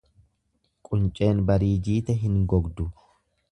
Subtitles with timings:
[0.89, 2.89] Qunceen barii jiite hin gogdu.